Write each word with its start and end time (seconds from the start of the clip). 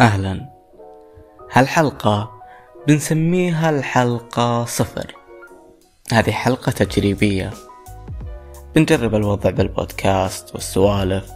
أهلا. 0.00 0.46
هالحلقة 1.52 2.30
بنسميها 2.88 3.70
الحلقة 3.70 4.64
صفر. 4.64 5.14
هذه 6.12 6.30
حلقة 6.30 6.72
تجريبية. 6.72 7.50
بنجرب 8.74 9.14
الوضع 9.14 9.50
بالبودكاست 9.50 10.54
والسوالف. 10.54 11.30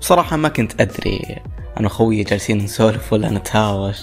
بصراحة 0.00 0.36
ما 0.36 0.48
كنت 0.48 0.80
أدري. 0.80 1.42
أنا 1.80 1.88
خويي 1.88 2.24
جالسين 2.24 2.58
نسولف 2.58 3.12
ولا 3.12 3.30
نتهاوش. 3.30 4.00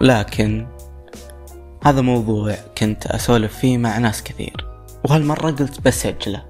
لكن 0.00 0.66
هذا 1.84 2.00
موضوع 2.00 2.54
كنت 2.78 3.06
أسولف 3.06 3.58
فيه 3.58 3.78
مع 3.78 3.98
ناس 3.98 4.22
كثير. 4.22 4.66
وهالمرة 5.04 5.50
قلت 5.50 5.80
بسجله 5.80 6.44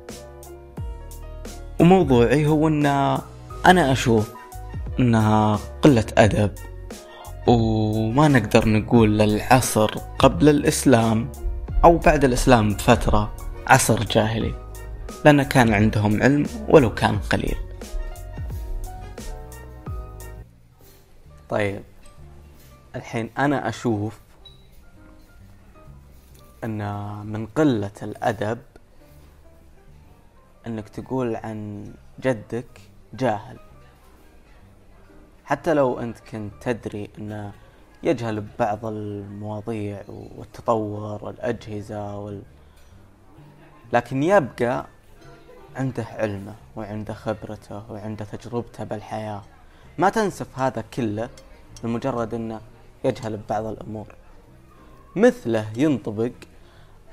وموضوعي 1.80 2.46
هو 2.46 2.68
أن 2.68 2.86
أنا 3.66 3.92
أشوف 3.92 4.43
أنها 5.00 5.58
قلة 5.82 6.06
أدب 6.18 6.50
وما 7.46 8.28
نقدر 8.28 8.68
نقول 8.68 9.18
للعصر 9.18 9.90
قبل 10.18 10.48
الإسلام 10.48 11.32
أو 11.84 11.98
بعد 11.98 12.24
الإسلام 12.24 12.74
بفترة 12.74 13.34
عصر 13.66 14.04
جاهلي 14.04 14.54
لأن 15.24 15.42
كان 15.42 15.74
عندهم 15.74 16.22
علم 16.22 16.46
ولو 16.68 16.94
كان 16.94 17.18
قليل. 17.18 17.56
طيب 21.48 21.82
الحين 22.96 23.30
أنا 23.38 23.68
أشوف 23.68 24.20
أن 26.64 26.80
من 27.26 27.46
قلة 27.46 27.90
الأدب 28.02 28.58
أنك 30.66 30.88
تقول 30.88 31.36
عن 31.36 31.86
جدك 32.20 32.80
جاهل. 33.14 33.58
حتى 35.44 35.74
لو 35.74 36.00
أنت 36.00 36.18
كنت 36.18 36.52
تدري 36.60 37.10
أنه 37.18 37.52
يجهل 38.02 38.40
ببعض 38.40 38.86
المواضيع 38.86 40.02
والتطور 40.08 41.24
والأجهزة 41.24 42.18
وال... 42.18 42.42
لكن 43.92 44.22
يبقى 44.22 44.86
عنده 45.76 46.04
علمه 46.04 46.54
وعنده 46.76 47.14
خبرته 47.14 47.92
وعنده 47.92 48.24
تجربته 48.24 48.84
بالحياة. 48.84 49.42
ما 49.98 50.08
تنسف 50.08 50.58
هذا 50.58 50.84
كله 50.94 51.28
لمجرد 51.84 52.34
أنه 52.34 52.60
يجهل 53.04 53.36
ببعض 53.36 53.64
الأمور. 53.64 54.06
مثله 55.16 55.66
ينطبق 55.76 56.32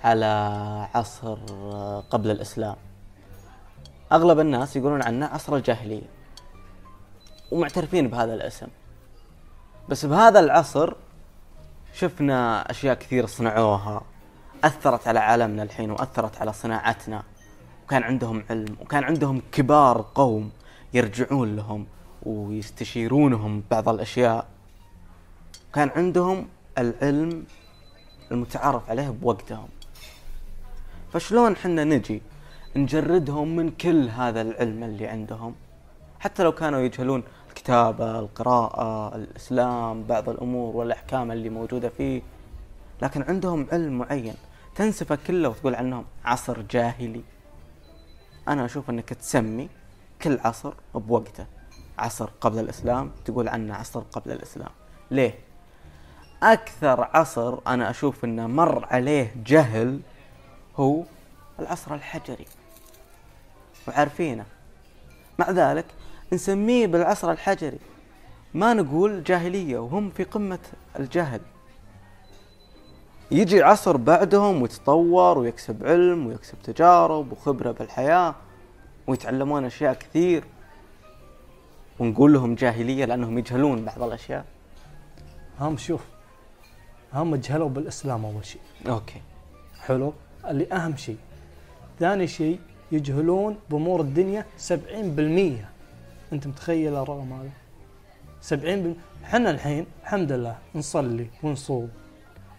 على 0.03 0.25
عصر 0.93 1.37
قبل 2.09 2.31
الإسلام. 2.31 2.75
أغلب 4.11 4.39
الناس 4.39 4.75
يقولون 4.75 5.01
عنه 5.01 5.25
عصر 5.25 5.55
الجاهلية. 5.55 6.20
ومعترفين 7.51 8.07
بهذا 8.07 8.33
الاسم. 8.33 8.67
بس 9.89 10.05
بهذا 10.05 10.39
العصر 10.39 10.93
شفنا 11.93 12.71
أشياء 12.71 12.95
كثير 12.95 13.25
صنعوها. 13.25 14.01
أثرت 14.63 15.07
على 15.07 15.19
عالمنا 15.19 15.63
الحين 15.63 15.91
وأثرت 15.91 16.41
على 16.41 16.53
صناعتنا. 16.53 17.23
وكان 17.85 18.03
عندهم 18.03 18.43
علم 18.49 18.75
وكان 18.81 19.03
عندهم 19.03 19.41
كبار 19.51 20.05
قوم 20.15 20.51
يرجعون 20.93 21.55
لهم 21.55 21.85
ويستشيرونهم 22.23 23.63
بعض 23.71 23.89
الأشياء. 23.89 24.47
كان 25.73 25.89
عندهم 25.95 26.47
العلم 26.77 27.45
المتعارف 28.31 28.89
عليه 28.89 29.09
بوقتهم. 29.09 29.67
فشلون 31.13 31.55
حنا 31.55 31.83
نجي 31.83 32.21
نجردهم 32.75 33.55
من 33.55 33.71
كل 33.71 34.09
هذا 34.09 34.41
العلم 34.41 34.83
اللي 34.83 35.07
عندهم؟ 35.07 35.55
حتى 36.19 36.43
لو 36.43 36.51
كانوا 36.51 36.79
يجهلون 36.79 37.23
الكتابة 37.51 38.19
القراءة 38.19 39.15
الإسلام 39.15 40.03
بعض 40.03 40.29
الأمور 40.29 40.75
والأحكام 40.75 41.31
اللي 41.31 41.49
موجودة 41.49 41.89
فيه. 41.89 42.21
لكن 43.01 43.21
عندهم 43.21 43.67
علم 43.71 43.97
معين 43.97 44.35
تنسفه 44.75 45.17
كله 45.27 45.49
وتقول 45.49 45.75
عنهم 45.75 46.05
عصر 46.25 46.61
جاهلي. 46.61 47.21
أنا 48.47 48.65
أشوف 48.65 48.89
أنك 48.89 49.09
تسمي 49.09 49.69
كل 50.21 50.39
عصر 50.39 50.73
بوقته. 50.95 51.45
عصر 51.97 52.29
قبل 52.41 52.59
الإسلام 52.59 53.11
تقول 53.25 53.47
عنه 53.47 53.75
عصر 53.75 53.99
قبل 53.99 54.31
الإسلام. 54.31 54.71
ليه؟ 55.11 55.39
أكثر 56.43 57.09
عصر 57.13 57.57
أنا 57.67 57.89
أشوف 57.89 58.25
أنه 58.25 58.47
مر 58.47 58.85
عليه 58.85 59.35
جهل 59.45 59.99
هو 60.77 61.03
العصر 61.59 61.93
الحجري. 61.95 62.45
وعارفينه. 63.87 64.45
مع 65.39 65.51
ذلك 65.51 65.85
نسميه 66.33 66.87
بالعصر 66.87 67.31
الحجري. 67.31 67.79
ما 68.53 68.73
نقول 68.73 69.23
جاهلية 69.23 69.77
وهم 69.79 70.09
في 70.09 70.23
قمة 70.23 70.59
الجهل. 70.99 71.41
يجي 73.31 73.63
عصر 73.63 73.97
بعدهم 73.97 74.61
ويتطور 74.61 75.37
ويكسب 75.37 75.85
علم 75.85 76.27
ويكسب 76.27 76.55
تجارب 76.63 77.31
وخبرة 77.31 77.71
بالحياة 77.71 78.35
ويتعلمون 79.07 79.65
أشياء 79.65 79.93
كثير. 79.93 80.43
ونقول 81.99 82.33
لهم 82.33 82.55
جاهلية 82.55 83.05
لأنهم 83.05 83.37
يجهلون 83.37 83.85
بعض 83.85 84.03
الأشياء. 84.03 84.45
هم 85.59 85.77
شوف 85.77 86.01
هم 87.13 87.35
جهلوا 87.35 87.69
بالإسلام 87.69 88.25
أول 88.25 88.45
شيء. 88.45 88.61
أوكي. 88.87 89.21
حلو؟ 89.81 90.13
اللي 90.45 90.67
أهم 90.73 90.97
شيء. 90.97 91.17
ثاني 91.99 92.27
شيء 92.27 92.59
يجهلون 92.91 93.57
بأمور 93.69 94.01
الدنيا 94.01 94.45
70% 94.57 95.70
أنت 96.33 96.47
متخيل 96.47 96.95
الرقم 96.95 97.33
هذا؟ 97.33 97.49
70 98.41 98.95
إحنا 99.23 99.51
الحين 99.51 99.85
الحمد 100.03 100.31
لله 100.31 100.55
نصلي 100.75 101.27
ونصوم 101.43 101.89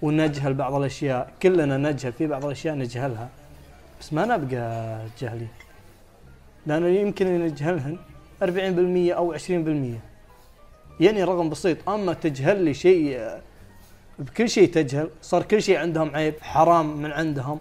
ونجهل 0.03 0.55
بعض 0.55 0.75
الأشياء. 0.75 1.33
كلنا 1.43 1.77
نجهل 1.77 2.13
في 2.13 2.27
بعض 2.27 2.45
الأشياء 2.45 2.75
نجهلها. 2.75 3.29
بس 4.01 4.13
ما 4.13 4.25
نبقى 4.25 4.99
جاهلين. 5.19 5.49
لأنه 6.67 6.87
يمكن 6.87 7.45
نجهلهن 7.45 7.99
40% 8.43 9.13
أو 9.13 9.33
20% 9.33 10.01
يعني 11.01 11.25
رقم 11.25 11.51
بسيط. 11.51 11.89
أما 11.89 12.13
تجهل 12.13 12.65
لي 12.65 12.75
شيء 12.75 13.31
بكل 14.19 14.49
شيء 14.49 14.73
تجهل 14.73 15.11
صار 15.23 15.43
كل 15.43 15.63
شيء 15.63 15.79
عندهم 15.79 16.17
عيب 16.17 16.35
حرام 16.41 16.97
من 16.97 17.13
عندهم. 17.13 17.61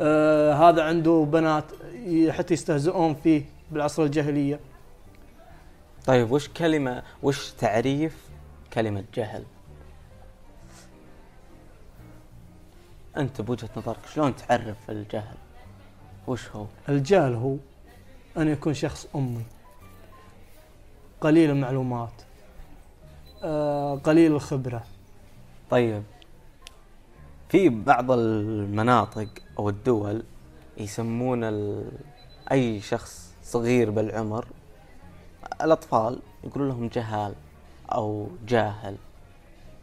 آه 0.00 0.52
هذا 0.52 0.82
عنده 0.82 1.26
بنات 1.32 1.64
حتى 2.28 2.54
يستهزئون 2.54 3.14
فيه 3.14 3.42
بالعصر 3.70 4.02
الجاهلية. 4.02 4.60
طيب 6.08 6.30
وش 6.30 6.48
كلمة 6.48 7.02
وش 7.22 7.50
تعريف 7.50 8.28
كلمة 8.72 9.04
جهل؟ 9.14 9.44
أنت 13.16 13.40
بوجهة 13.40 13.68
نظرك 13.76 13.98
شلون 14.14 14.36
تعرف 14.36 14.90
الجهل؟ 14.90 15.36
وش 16.26 16.48
هو؟ 16.48 16.66
الجهل 16.88 17.34
هو 17.34 17.56
أن 18.36 18.48
يكون 18.48 18.74
شخص 18.74 19.06
أمي 19.16 19.44
قليل 21.20 21.50
المعلومات 21.50 22.22
آه 23.42 23.94
قليل 23.94 24.32
الخبرة 24.32 24.84
طيب 25.70 26.02
في 27.48 27.68
بعض 27.68 28.10
المناطق 28.10 29.28
أو 29.58 29.68
الدول 29.68 30.22
يسمون 30.78 31.44
أي 32.52 32.80
شخص 32.80 33.34
صغير 33.42 33.90
بالعمر 33.90 34.46
الأطفال 35.62 36.18
يقولون 36.44 36.68
لهم 36.68 36.88
جهال 36.88 37.34
أو 37.92 38.28
جاهل. 38.48 38.96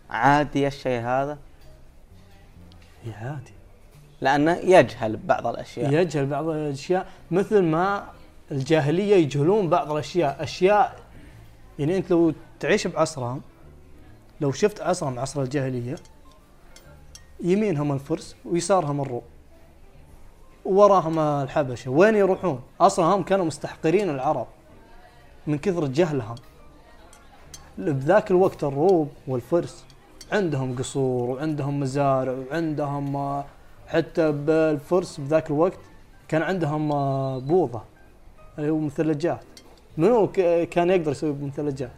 عادي 0.09 0.67
الشيء 0.67 1.01
هذا؟ 1.01 1.37
عادي. 3.21 3.51
لأنه 4.21 4.51
يجهل 4.51 5.17
بعض 5.17 5.47
الأشياء. 5.47 5.93
يجهل 5.93 6.25
بعض 6.25 6.49
الأشياء 6.49 7.07
مثل 7.31 7.63
ما 7.63 8.07
الجاهلية 8.51 9.15
يجهلون 9.15 9.69
بعض 9.69 9.91
الأشياء. 9.91 10.43
أشياء 10.43 10.99
يعني 11.79 11.97
أنت 11.97 12.11
لو 12.11 12.33
تعيش 12.59 12.87
بعصرهم 12.87 13.41
لو 14.41 14.51
شفت 14.51 14.81
عصرهم 14.81 15.19
عصر 15.19 15.41
الجاهلية 15.41 15.95
يمينهم 17.43 17.91
الفرس 17.91 18.35
ويسارهم 18.45 19.01
الروم 19.01 19.21
ووراهم 20.65 21.19
الحبشة. 21.19 21.91
وين 21.91 22.15
يروحون؟ 22.15 22.61
أصلا 22.81 23.05
هم 23.05 23.23
كانوا 23.23 23.45
مستحقرين 23.45 24.09
العرب. 24.09 24.47
من 25.47 25.57
كثر 25.57 25.87
جهلهم. 25.87 26.35
بذاك 27.77 28.31
الوقت 28.31 28.63
الروم 28.63 29.09
والفرس 29.27 29.85
عندهم 30.31 30.75
قصور 30.75 31.29
وعندهم 31.29 31.79
مزارع 31.79 32.31
وعندهم 32.31 33.15
آه، 33.15 33.45
حتى 33.87 34.31
بالفرس 34.31 35.19
بذاك 35.19 35.49
الوقت 35.49 35.79
كان 36.27 36.41
عندهم 36.41 36.91
آه، 36.91 37.39
بوضة. 37.39 37.81
اللي 38.59 38.69
هو 38.69 38.79
مثلجات. 38.79 39.39
منو 39.97 40.31
كان 40.71 40.89
يقدر 40.89 41.11
يسوي 41.11 41.35
مثلجات 41.41 41.91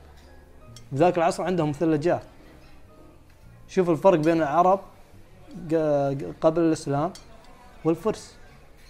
بذاك 0.91 1.17
العصر 1.17 1.43
عندهم 1.43 1.69
مثلجات. 1.69 2.21
شوف 3.67 3.89
الفرق 3.89 4.19
بين 4.19 4.37
العرب 4.37 4.79
قبل 6.41 6.61
الإسلام 6.61 7.13
والفرس. 7.85 8.35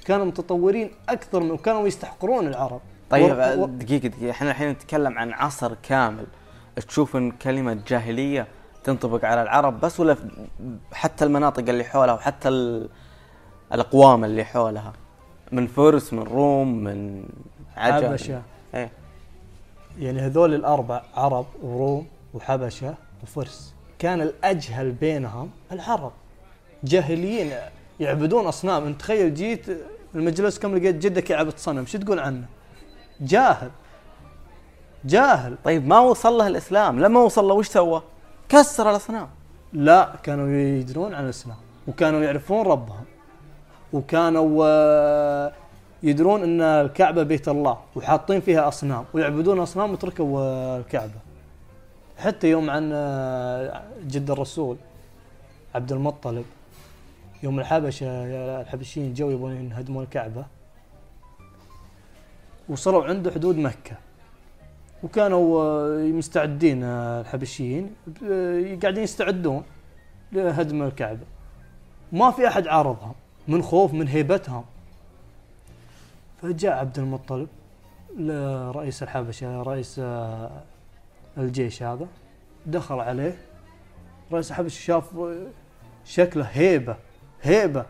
كانوا 0.05 0.25
متطورين 0.25 0.91
أكثر 1.09 1.39
من 1.39 1.51
وكانوا 1.51 1.87
يستحقرون 1.87 2.47
العرب. 2.47 2.81
طيب 3.09 3.59
و- 3.59 3.65
دقيقة 3.65 4.07
دقيقة. 4.07 4.31
إحنا 4.31 4.51
الحين 4.51 4.69
نتكلم 4.69 5.17
عن 5.19 5.33
عصر 5.33 5.73
كامل. 5.83 6.25
تشوف 6.87 7.15
إن 7.15 7.31
كلمة 7.31 7.79
جاهلية 7.87 8.47
تنطبق 8.83 9.25
على 9.25 9.41
العرب 9.41 9.79
بس 9.79 9.99
ولا 9.99 10.15
حتى 10.93 11.25
المناطق 11.25 11.69
اللي 11.69 11.83
حولها 11.83 12.13
وحتى 12.13 12.49
ال- 12.49 12.89
الأقوام 13.73 14.25
اللي 14.25 14.43
حولها. 14.43 14.93
من 15.51 15.67
فرس 15.67 16.13
من 16.13 16.23
روم 16.23 16.83
من 16.83 17.23
عجم. 17.77 18.07
حبشة. 18.07 18.41
إيه. 18.75 18.89
يعني 19.99 20.19
هذول 20.19 20.53
الأربع 20.53 21.01
عرب 21.15 21.45
وروم 21.63 22.07
وحبشة 22.33 22.93
وفرس 23.23 23.73
كان 23.99 24.21
الأجهل 24.21 24.91
بينهم 24.91 25.49
العرب. 25.71 26.11
جاهليين 26.83 27.51
يعبدون 27.99 28.45
أصنام. 28.45 28.85
أنت 28.85 28.99
تخيل 29.01 29.33
جيت 29.33 29.65
المجلس 30.15 30.59
كم 30.59 30.75
لقيت 30.75 30.95
جدك 30.95 31.29
يعبد 31.29 31.57
صنم 31.57 31.85
شو 31.85 31.97
تقول 31.97 32.19
عنه؟ 32.19 32.45
جاهل. 33.21 33.71
جاهل. 35.05 35.57
طيب 35.63 35.87
ما 35.87 35.99
وصل 35.99 36.37
له 36.37 36.47
الإسلام. 36.47 36.99
لما 36.99 37.19
وصل 37.19 37.45
له 37.45 37.53
وش 37.53 37.67
سوى؟ 37.67 38.01
كسر 38.49 38.89
الأصنام. 38.89 39.27
لا 39.73 40.09
كانوا 40.23 40.49
يدرون 40.49 41.13
عن 41.13 41.23
الإسلام 41.23 41.57
وكانوا 41.87 42.23
يعرفون 42.23 42.65
ربهم 42.65 43.05
وكانوا 43.93 44.65
آه، 44.67 45.51
يدرون 46.03 46.43
إن 46.43 46.61
الكعبة 46.61 47.23
بيت 47.23 47.47
الله 47.47 47.77
وحاطين 47.95 48.41
فيها 48.41 48.67
أصنام 48.67 49.05
ويعبدون 49.13 49.59
أصنام 49.59 49.91
وتركوا 49.91 50.39
آه، 50.39 50.77
الكعبة. 50.77 51.19
حتى 52.17 52.49
يوم 52.49 52.69
عن 52.69 52.91
آه، 52.93 53.83
جد 54.07 54.31
الرسول 54.31 54.77
عبد 55.75 55.91
المطلب 55.91 56.45
يوم 57.43 57.59
الحبشة 57.59 58.07
الحبشيين 58.61 59.13
جو 59.13 59.29
يبون 59.29 59.71
يهدمون 59.71 60.03
الكعبة 60.03 60.45
وصلوا 62.69 63.05
عند 63.05 63.29
حدود 63.29 63.57
مكة. 63.57 63.97
وكانوا 65.03 65.61
آه، 65.61 66.11
مستعدين 66.11 66.83
آه، 66.83 67.21
الحبشيين 67.21 67.95
آه، 68.29 68.77
قاعدين 68.81 69.03
يستعدون 69.03 69.63
لهدم 70.31 70.83
الكعبة. 70.83 71.25
ما 72.11 72.31
في 72.31 72.47
أحد 72.47 72.67
عارضهم 72.67 73.13
من 73.47 73.61
خوف 73.61 73.93
من 73.93 74.07
هيبتهم. 74.07 74.65
فجاء 76.41 76.77
عبد 76.77 76.99
المطلب 76.99 77.47
لرئيس 78.17 79.03
الحبشة 79.03 79.61
رئيس 79.61 80.01
الجيش 81.37 81.83
هذا 81.83 82.07
دخل 82.65 82.99
عليه. 82.99 83.37
رئيس 84.31 84.51
الحبشة 84.51 84.79
شاف 84.79 85.03
شكله 86.05 86.43
هيبة 86.43 86.95
هيبة 87.41 87.85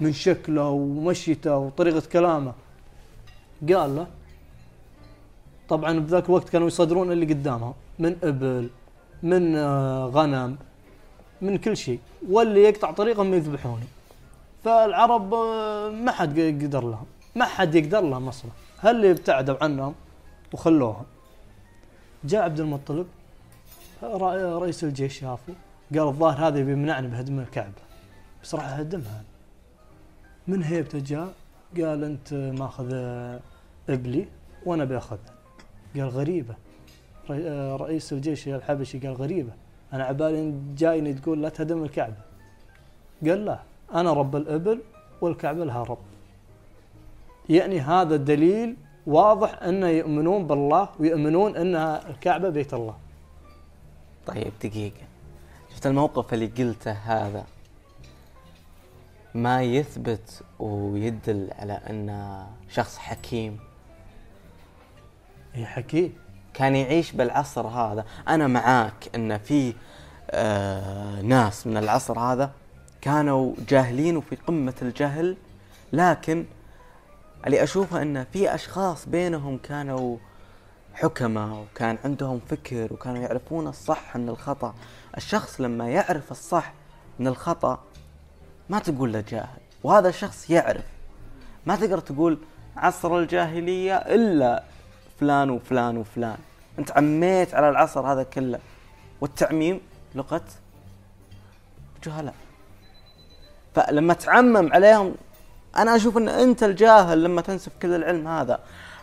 من 0.00 0.12
شكله 0.12 0.68
ومشيته 0.68 1.56
وطريقة 1.56 2.02
كلامه. 2.12 2.52
قال 3.72 3.96
له 3.96 4.06
طبعا 5.68 5.98
بذاك 5.98 6.24
الوقت 6.24 6.48
كانوا 6.48 6.66
يصدرون 6.66 7.12
اللي 7.12 7.26
قدامهم 7.26 7.74
من 7.98 8.16
إبل 8.22 8.68
من 9.22 9.56
آه، 9.56 10.06
غنم 10.06 10.56
من 11.42 11.58
كل 11.58 11.76
شيء 11.76 12.00
واللي 12.28 12.62
يقطع 12.62 12.90
طريقهم 12.90 13.34
يذبحونه. 13.34 13.86
فالعرب 14.64 15.34
آه، 15.34 15.90
ما 15.90 16.12
حد 16.12 16.38
يقدر 16.38 16.84
لهم 16.84 17.06
ما 17.34 17.44
حد 17.44 17.74
يقدر 17.74 18.00
لهم 18.00 18.28
أصلا. 18.28 18.50
هل 18.78 18.96
اللي 18.96 19.10
ابتعدوا 19.10 19.56
عنهم 19.64 19.94
وخلوهم. 20.52 21.04
جاء 22.24 22.42
عبد 22.42 22.60
المطلب 22.60 23.06
رئيس 24.62 24.84
الجيش 24.84 25.20
شافه 25.20 25.54
قال 25.94 26.08
الظاهر 26.08 26.48
هذا 26.48 26.62
بيمنعني 26.62 27.06
بهدم 27.08 27.38
الكعبة. 27.40 27.84
بس 28.42 28.54
راح 28.54 28.68
أهدمها. 28.68 29.22
من 30.48 30.62
هيبته 30.62 30.98
جاء 30.98 31.32
قال 31.76 32.04
أنت 32.04 32.34
ماخذ 32.34 32.94
ابلي 33.88 34.26
وأنا 34.66 34.84
باخذها 34.84 35.34
قال 35.94 36.08
غريبة. 36.08 36.54
آه، 37.30 37.76
رئيس 37.76 38.12
الجيش 38.12 38.48
الحبشي 38.48 38.98
قال 38.98 39.12
غريبة. 39.12 39.52
أنا 39.92 40.04
عبالي 40.04 40.54
جايني 40.76 41.14
تقول 41.14 41.42
لا 41.42 41.48
تهدم 41.48 41.84
الكعبة. 41.84 42.16
قال 43.26 43.44
لا 43.44 43.58
أنا 43.94 44.12
رب 44.12 44.36
الإبل 44.36 44.80
والكعبة 45.20 45.64
لها 45.64 45.82
رب. 45.82 45.98
يعني 47.48 47.80
هذا 47.80 48.16
دليل 48.16 48.76
واضح 49.06 49.62
انه 49.62 49.88
يؤمنون 49.88 50.46
بالله 50.46 50.88
ويؤمنون 51.00 51.56
أن 51.56 51.74
الكعبة 52.10 52.48
بيت 52.48 52.74
الله. 52.74 52.96
طيب 54.26 54.52
دقيقة. 54.64 55.06
شفت 55.70 55.86
الموقف 55.86 56.34
اللي 56.34 56.46
قلته 56.46 56.92
هذا؟ 56.92 57.44
ما 59.34 59.62
يثبت 59.62 60.42
ويدل 60.58 61.50
على 61.52 61.72
أنه 61.72 62.46
شخص 62.70 62.98
حكيم 62.98 63.58
هي 65.54 65.66
حكيم 65.66 66.12
كان 66.54 66.76
يعيش 66.76 67.12
بالعصر 67.12 67.66
هذا. 67.66 68.04
أنا 68.28 68.46
معاك 68.46 69.10
أن 69.14 69.38
في 69.38 69.74
آه 70.30 71.20
ناس 71.22 71.66
من 71.66 71.76
العصر 71.76 72.18
هذا 72.18 72.50
كانوا 73.00 73.54
جاهلين 73.68 74.16
وفي 74.16 74.36
قمة 74.36 74.74
الجهل 74.82 75.36
لكن 75.92 76.44
اللي 77.46 77.62
أشوفه 77.62 78.02
أن 78.02 78.24
في 78.32 78.54
أشخاص 78.54 79.08
بينهم 79.08 79.58
كانوا 79.58 80.16
حكماء 80.94 81.66
وكان 81.72 81.98
عندهم 82.04 82.40
فكر 82.48 82.92
وكانوا 82.92 83.22
يعرفون 83.22 83.66
الصح 83.66 84.16
من 84.16 84.28
الخطأ. 84.28 84.74
الشخص 85.16 85.60
لما 85.60 85.88
يعرف 85.88 86.30
الصح 86.30 86.72
من 87.18 87.26
الخطأ 87.26 87.78
ما 88.70 88.78
تقول 88.78 89.12
له 89.12 89.24
جاهل 89.28 89.60
وهذا 89.84 90.08
الشخص 90.08 90.50
يعرف. 90.50 90.84
ما 91.66 91.76
تقدر 91.76 91.98
تقول 91.98 92.38
عصر 92.76 93.18
الجاهلية 93.18 93.96
إلا 93.96 94.62
فلان 95.20 95.50
وفلان 95.50 95.96
وفلان. 95.96 96.38
أنت 96.78 96.92
عميت 96.92 97.54
على 97.54 97.68
العصر 97.68 98.12
هذا 98.12 98.22
كله. 98.22 98.58
والتعميم 99.20 99.80
لغة 100.14 100.44
جهلاء. 102.04 102.34
فلما 103.74 104.14
تعمم 104.14 104.72
عليهم 104.72 105.14
أنا 105.76 105.96
أشوف 105.96 106.16
أن 106.16 106.28
أنت 106.28 106.62
الجاهل 106.62 107.24
لما 107.24 107.40
تنسف 107.42 107.72
كل 107.82 107.94
العلم 107.94 108.28
هذا. 108.28 108.60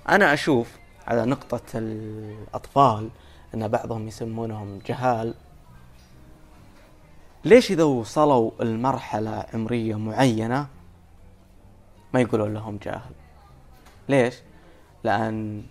أنا 0.09 0.33
أشوف 0.33 0.67
على 1.07 1.25
نقطة 1.25 1.61
الأطفال 1.75 3.09
أن 3.53 3.67
بعضهم 3.67 4.07
يسمونهم 4.07 4.79
جهال. 4.85 5.33
ليش 7.45 7.71
إذا 7.71 7.83
وصلوا 7.83 8.51
المرحلة 8.61 9.45
عمرية 9.53 9.95
معينة 9.95 10.67
ما 12.13 12.21
يقولون 12.21 12.53
لهم 12.53 12.77
جاهل؟ 12.77 13.11
ليش؟ 14.09 14.35
لأن 15.03 15.63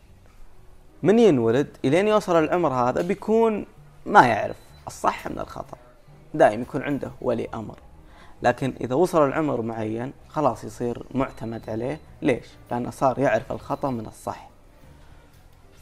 من 1.03 1.19
ينولد 1.19 1.77
إلين 1.85 2.09
يوصل 2.09 2.45
العمر 2.45 2.73
هذا 2.73 3.03
بيكون 3.03 3.67
ما 4.07 4.27
يعرف. 4.27 4.57
الصح 4.87 5.29
من 5.29 5.39
الخطأ. 5.39 5.77
دائما 6.35 6.63
يكون 6.63 6.83
عنده 6.83 7.11
ولي 7.21 7.49
أمر. 7.55 7.79
لكن 8.43 8.75
إذا 8.81 8.95
وصل 8.95 9.29
العمر 9.29 9.63
معين 9.63 10.13
خلاص 10.29 10.65
يصير 10.65 11.03
معتمد 11.15 11.71
عليه. 11.71 12.01
ليش؟ 12.23 12.47
لأنه 12.71 12.91
صار 12.91 13.19
يعرف 13.19 13.53
الخطأ 13.53 13.91
من 13.91 14.07
الصح. 14.07 14.51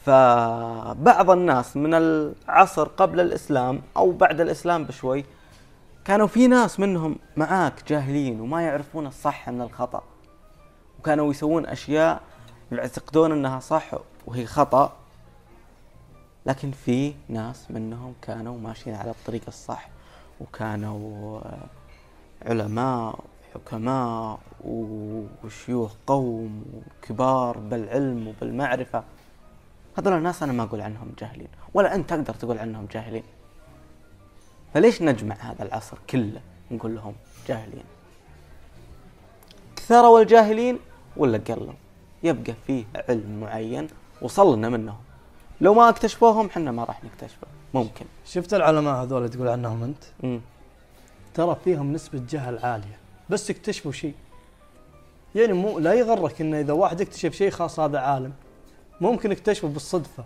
فبعض 0.04 1.30
الناس 1.30 1.76
من 1.76 1.94
العصر 1.94 2.88
قبل 2.88 3.20
الإسلام 3.20 3.82
أو 3.96 4.12
بعد 4.12 4.40
الإسلام 4.40 4.84
بشوي 4.84 5.24
كانوا 6.04 6.26
في 6.26 6.46
ناس 6.46 6.80
منهم 6.80 7.16
معاك 7.36 7.74
جاهلين 7.88 8.40
وما 8.40 8.62
يعرفون 8.62 9.06
الصح 9.06 9.48
من 9.48 9.62
الخطأ. 9.62 10.02
وكانوا 10.98 11.30
يسوون 11.30 11.66
أشياء 11.66 12.20
يعتقدون 12.72 13.32
أنها 13.32 13.60
صح 13.60 13.90
وهي 14.26 14.46
خطأ. 14.46 14.92
لكن 16.48 16.70
في 16.70 17.14
ناس 17.28 17.70
منهم 17.70 18.14
كانوا 18.22 18.58
ماشيين 18.58 18.96
على 18.96 19.10
الطريق 19.10 19.42
الصح 19.48 19.88
وكانوا 20.40 21.38
آه، 21.38 21.66
علماء 22.42 23.24
حكماء 23.54 24.38
وشيوخ 24.64 25.92
قوم 26.06 26.64
وكبار 26.74 27.58
بالعلم 27.58 28.28
وبالمعرفة. 28.28 29.04
هذول 29.98 30.12
الناس 30.12 30.42
أنا 30.42 30.52
ما 30.52 30.62
أقول 30.62 30.80
عنهم 30.80 31.12
جاهلين 31.18 31.48
ولا 31.74 31.94
أنت 31.94 32.10
تقدر 32.10 32.34
تقول 32.34 32.58
عنهم 32.58 32.86
جاهلين. 32.92 33.24
فليش 34.74 35.02
نجمع 35.02 35.34
هذا 35.34 35.62
العصر 35.62 35.98
كله 36.10 36.40
نقول 36.70 36.94
لهم 36.94 37.14
جاهلين؟ 37.48 37.84
كثروا 39.76 40.20
الجاهلين 40.20 40.78
ولا 41.16 41.38
قلوا 41.38 41.74
يبقى 42.22 42.54
فيه 42.66 42.84
علم 43.08 43.40
معين 43.40 43.88
وصل 44.22 44.56
لنا 44.56 44.68
منهم. 44.68 45.07
لو 45.60 45.74
ما 45.74 45.88
اكتشفوهم 45.88 46.50
حنا 46.50 46.70
ما 46.70 46.84
راح 46.84 47.04
نكتشفه. 47.04 47.46
ممكن. 47.74 48.06
شفت 48.26 48.54
العلماء 48.54 48.94
هذول 48.94 49.28
تقول 49.28 49.48
عنهم 49.48 49.82
أنت؟ 49.82 50.04
مم. 50.22 50.40
ترى 51.34 51.56
فيهم 51.64 51.92
نسبة 51.92 52.22
جهل 52.30 52.58
عالية. 52.58 52.98
بس 53.30 53.50
اكتشفوا 53.50 53.92
شيء. 53.92 54.14
يعني 55.34 55.52
مو 55.52 55.78
لا 55.78 55.92
يغرك 55.94 56.40
إنه 56.40 56.60
إذا 56.60 56.72
واحد 56.72 57.00
اكتشف 57.00 57.34
شيء 57.34 57.50
خاص 57.50 57.80
هذا 57.80 57.98
عالم 57.98 58.32
ممكن 59.00 59.30
اكتشفه 59.30 59.68
بالصدفة. 59.68 60.24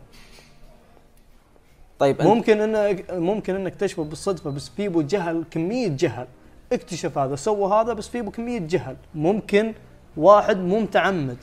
طيب 1.99 2.21
أنت 2.21 2.29
ممكن 2.31 2.61
إنه 2.61 3.05
ممكن 3.11 3.55
إنه 3.55 3.69
اكتشفه 3.69 4.05
بالصدفة 4.05 4.51
بس 4.51 4.69
في 4.69 4.89
بو 4.89 5.03
جهل 5.03 5.45
كمية 5.51 5.89
جهل. 5.89 6.27
اكتشف 6.73 7.19
هذا 7.19 7.37
سوى 7.37 7.73
هذا 7.73 7.93
بس 7.93 8.09
في 8.09 8.23
بو 8.23 8.31
كمية 8.31 8.59
جهل. 8.59 8.97
ممكن 9.15 9.75
واحد 10.17 10.57
مو 10.57 10.81
متعمد 10.81 11.39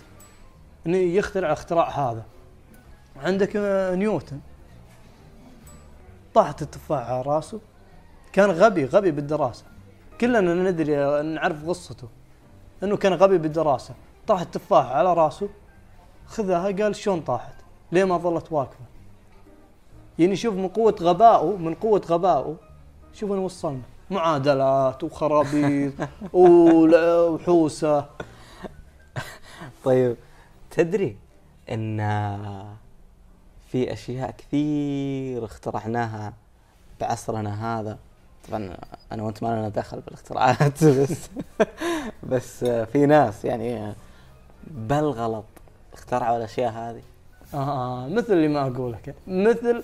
إنه 0.88 0.98
يخترع 0.98 1.48
الاختراع 1.48 1.90
هذا. 1.90 2.24
عندك 3.24 3.52
نيوتن. 3.96 4.40
طاحت 6.34 6.62
التفاحة 6.62 7.14
على 7.14 7.22
راسه. 7.22 7.60
كان 8.34 8.52
غبي 8.52 8.86
غبي 8.86 9.12
بالدراسة. 9.12 9.66
كلنا 10.22 10.42
ندري 10.72 10.96
نعرف 11.24 11.70
قصته. 11.70 12.08
إنه 12.84 12.98
كان 12.98 13.14
غبي 13.14 13.38
بالدراسة. 13.38 13.94
طاحت 14.28 14.46
التفاحة 14.46 14.94
على 14.96 15.14
راسه. 15.14 15.50
خذها 16.26 16.72
قال 16.72 16.96
شلون 16.96 17.22
طاحت؟ 17.22 17.54
ليه 17.92 18.04
ما 18.04 18.18
ظلت 18.18 18.52
واقفة؟ 18.52 18.86
يعني 20.20 20.36
شوف 20.36 20.56
من 20.56 20.68
قوة 20.68 20.96
غبائه 21.02 21.58
من 21.58 21.74
قوة 21.74 22.02
غبائه 22.10 22.56
شوف 23.14 23.30
وين 23.30 23.40
وصلنا. 23.40 23.82
معادلات 24.10 25.04
وخرابيط 25.04 25.94
وحوسة. 26.34 28.06
طيب 29.84 30.16
تدري 30.72 31.18
إن 31.70 32.00
في 33.72 33.94
أشياء 33.94 34.32
كثير 34.32 35.46
اخترعناها 35.46 36.34
بعصرنا 37.02 37.80
هذا. 37.80 37.98
طبعا 38.48 38.78
أنا 39.12 39.24
وأنت 39.24 39.44
ما 39.44 39.48
لنا 39.48 39.70
دخل 39.70 40.00
بالاختراعات 40.02 40.84
بس 41.00 41.30
بس 42.24 42.64
في 42.64 43.06
ناس 43.06 43.46
يعني 43.46 43.94
بالغلط 44.68 45.46
اخترعوا 45.94 46.38
الأشياء 46.38 46.72
هذه. 46.72 47.02
آه 47.54 48.08
مثل 48.08 48.34
اللي 48.34 48.48
ما 48.48 48.68
أقول 48.68 48.94
لك. 48.94 49.16
مثل 49.28 49.84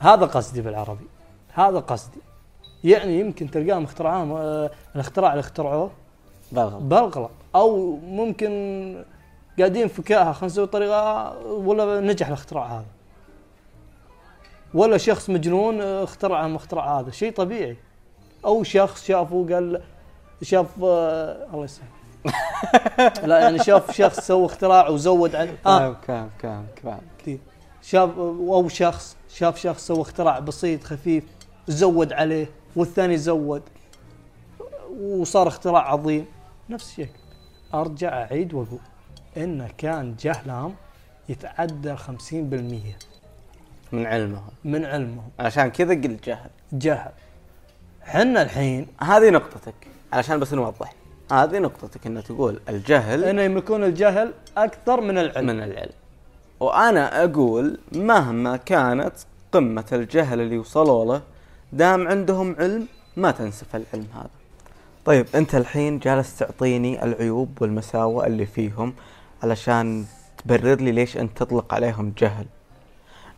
هذا 0.00 0.26
قصدي 0.26 0.60
بالعربي. 0.60 1.06
هذا 1.54 1.78
قصدي. 1.78 2.20
يعني 2.84 3.20
يمكن 3.20 3.50
تلقاهم 3.50 3.84
اخترعوه 3.84 4.40
آه 4.40 4.70
الاختراع 4.94 5.30
اللي 5.30 5.40
اخترعوه 5.40 5.90
بالغلط 6.52 6.82
بالغلط 6.82 7.30
أو 7.54 7.96
ممكن 7.96 9.04
قاعدين 9.58 9.88
فكاهه 9.88 10.32
خلينا 10.32 10.46
نسوي 10.46 10.66
طريقة 10.66 11.38
ولا 11.46 12.00
نجح 12.00 12.26
الاختراع 12.26 12.66
هذا. 12.66 12.86
ولا 14.74 14.98
شخص 14.98 15.30
مجنون 15.30 15.80
آه، 15.80 16.04
اخترع 16.04 16.46
المخترع 16.46 17.00
هذا. 17.00 17.10
شيء 17.10 17.32
طبيعي. 17.32 17.76
أو 18.44 18.62
شخص 18.62 19.04
شافه 19.04 19.46
قال 19.50 19.82
شاف 20.42 20.66
آه 20.82 21.46
الله 21.54 21.64
يسلمك. 21.64 21.92
لا 23.28 23.38
يعني 23.38 23.58
شاف 23.58 23.90
شخص 23.90 24.20
سوى 24.20 24.46
اختراع 24.46 24.88
وزود 24.88 25.36
عن 25.36 25.56
آه. 25.66 25.78
كام 25.78 25.96
كام 26.06 26.30
كام 26.38 26.66
كام 26.82 27.00
كثير. 27.18 27.38
شاف 27.82 28.18
أو 28.18 28.68
شخص 28.68 29.16
شاف 29.34 29.58
شخص 29.58 29.86
سوى 29.86 30.00
اختراع 30.00 30.38
بسيط 30.38 30.84
خفيف 30.84 31.24
زود 31.68 32.12
عليه 32.12 32.46
والثاني 32.76 33.16
زود 33.16 33.62
وصار 35.00 35.48
اختراع 35.48 35.92
عظيم. 35.92 36.26
نفس 36.70 36.90
الشيء. 36.90 37.08
أرجع 37.74 38.22
أعيد 38.22 38.54
وأقول. 38.54 38.78
انه 39.36 39.68
كان 39.78 40.16
جهلهم 40.20 40.74
يتعدى 41.28 41.96
50% 41.96 42.96
من 43.92 44.06
علمهم. 44.06 44.50
من 44.64 44.84
علمهم. 44.84 45.28
عشان 45.38 45.70
كذا 45.70 45.94
قلت 45.94 46.26
جهل. 46.26 46.50
جهل. 46.72 47.10
حنا 48.02 48.42
الحين 48.42 48.86
هذه 49.00 49.30
نقطتك 49.30 49.74
علشان 50.12 50.40
بس 50.40 50.52
نوضح. 50.54 50.94
هذه 51.32 51.58
نقطتك 51.58 52.06
إنه 52.06 52.20
تقول 52.20 52.60
الجهل 52.68 53.24
إنه 53.24 53.42
يملكون 53.42 53.84
الجهل 53.84 54.32
أكثر 54.56 55.00
من 55.00 55.18
العلم. 55.18 55.46
من 55.46 55.62
العلم. 55.62 55.92
وأنا 56.60 57.24
أقول 57.24 57.78
مهما 57.92 58.56
كانت 58.56 59.12
قمة 59.52 59.86
الجهل 59.92 60.40
اللي 60.40 60.58
وصلوا 60.58 61.04
له 61.04 61.22
دام 61.72 62.08
عندهم 62.08 62.56
علم 62.58 62.86
ما 63.16 63.30
تنسف 63.30 63.76
العلم 63.76 64.06
هذا. 64.14 64.30
طيب 65.04 65.26
أنت 65.34 65.54
الحين 65.54 65.98
جالس 65.98 66.38
تعطيني 66.38 67.04
العيوب 67.04 67.62
والمساوئ 67.62 68.26
اللي 68.26 68.46
فيهم 68.46 68.94
علشان 69.42 70.04
تبرر 70.38 70.80
لي 70.80 70.92
ليش 70.92 71.16
أنت 71.16 71.38
تطلق 71.38 71.74
عليهم 71.74 72.12
جهل. 72.18 72.46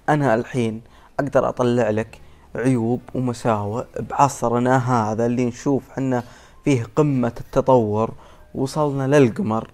أنا 0.09 0.35
الحين 0.35 0.81
أقدر 1.21 1.49
أطلع 1.49 1.91
لك 1.91 2.21
عيوب 2.57 3.01
ومساوئ 3.15 3.85
بعصرنا 4.11 4.77
هذا 4.77 5.27
اللي 5.27 5.45
نشوف 5.45 5.83
عنه 5.97 6.23
فيه 6.65 6.87
قمة 6.97 7.33
التطور 7.41 8.11
وصلنا 8.55 9.17
للقمر. 9.17 9.71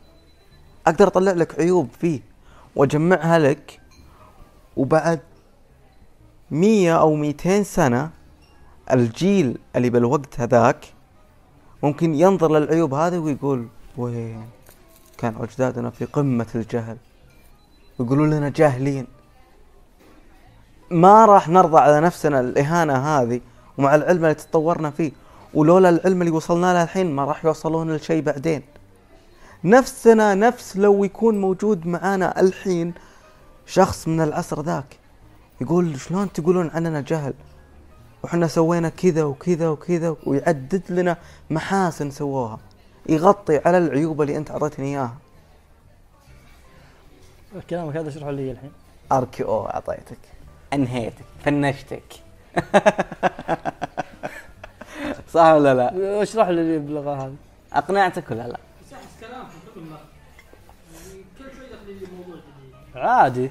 أقدر 0.86 1.06
أطلع 1.06 1.32
لك 1.32 1.60
عيوب 1.60 1.88
فيه 2.00 2.20
وأجمعها 2.76 3.38
لك 3.38 3.80
وبعد 4.76 5.20
مية 6.50 7.00
أو 7.00 7.14
ميتين 7.14 7.64
سنة 7.64 8.10
الجيل 8.92 9.58
اللي 9.76 9.90
بالوقت 9.90 10.40
هذاك 10.40 10.86
ممكن 11.82 12.14
ينظر 12.14 12.58
للعيوب 12.58 12.94
هذه 12.94 13.18
ويقول 13.18 13.68
وين؟ 13.96 14.59
كان 15.20 15.34
أجدادنا 15.40 15.90
في 15.90 16.04
قمة 16.04 16.46
الجهل. 16.54 16.96
يقولوا 18.00 18.26
لنا 18.26 18.48
جاهلين. 18.48 19.06
ما 20.90 21.24
راح 21.24 21.48
نرضى 21.48 21.78
على 21.78 22.00
نفسنا 22.00 22.40
الإهانة 22.40 22.94
هذه 22.94 23.40
ومع 23.78 23.94
العلم 23.94 24.24
اللي 24.24 24.34
تطورنا 24.34 24.90
فيه. 24.90 25.12
ولولا 25.54 25.88
العلم 25.88 26.22
اللي 26.22 26.32
وصلنا 26.32 26.72
له 26.72 26.82
الحين 26.82 27.10
ما 27.10 27.24
راح 27.24 27.44
يوصلون 27.44 27.96
لشيء 27.96 28.22
بعدين. 28.22 28.62
نفسنا 29.64 30.34
نفس 30.34 30.76
لو 30.76 31.04
يكون 31.04 31.40
موجود 31.40 31.86
معانا 31.86 32.40
الحين 32.40 32.94
شخص 33.66 34.08
من 34.08 34.20
العصر 34.20 34.62
ذاك. 34.62 34.98
يقول 35.60 36.00
شلون 36.00 36.32
تقولون 36.32 36.70
عننا 36.70 37.00
جهل؟ 37.00 37.34
وحنا 38.22 38.46
سوينا 38.46 38.88
كذا 38.88 39.24
وكذا 39.24 39.68
وكذا 39.68 40.16
ويعدد 40.26 40.82
لنا 40.88 41.16
محاسن 41.50 42.10
سووها. 42.10 42.58
يغطي 43.10 43.60
على 43.64 43.78
العيوب 43.78 44.22
اللي 44.22 44.36
أنت 44.36 44.50
أعطيتني 44.50 44.86
إياها. 44.86 45.16
كلامك 47.70 47.96
هذا 47.96 48.08
اشرحه 48.08 48.30
لي 48.30 48.50
الحين. 48.50 48.72
اركي 49.12 49.44
أو 49.44 49.66
أعطيتك. 49.66 50.18
أنهيتك 50.72 51.24
فنشتك. 51.44 52.02
صح 55.34 55.52
ولا 55.52 55.74
لا؟ 55.74 56.22
اشرح 56.22 56.48
لي 56.48 56.60
اللي 56.60 56.78
باللغة 56.78 57.26
هذه. 57.26 57.34
أقنعتك 57.72 58.30
ولا 58.30 58.48
لا؟ 58.48 58.58
عادي. 62.94 63.50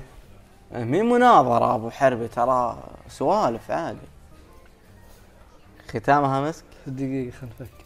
مين 0.72 1.10
مناظرة 1.10 1.76
أبو 1.76 1.90
حربي 1.90 2.28
ترى 2.28 2.84
سوالف 3.10 3.72
عادي. 3.72 4.08
ختامها 5.90 6.42
مسك؟ 6.42 6.66
دقيقة 6.88 7.32
خلينا 7.32 7.56
نفكر. 7.60 7.79